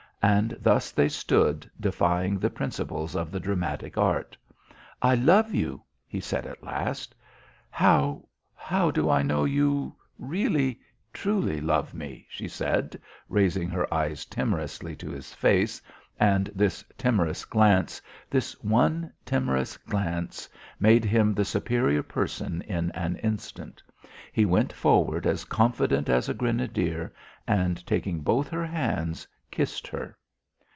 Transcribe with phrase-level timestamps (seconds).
[0.23, 4.37] And thus they stood, defying the principles of the dramatic art.
[5.01, 7.15] "I love you," he said at last.
[7.71, 10.79] "How how do I know you really
[11.11, 15.81] truly love me?" she said, raising her eyes timorously to his face
[16.19, 17.99] and this timorous glance,
[18.29, 20.47] this one timorous glance,
[20.79, 23.81] made him the superior person in an instant.
[24.31, 27.11] He went forward as confident as a grenadier,
[27.47, 30.15] and, taking both her hands, kissed her.